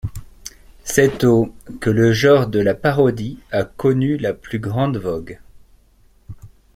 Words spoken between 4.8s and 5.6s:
vogue.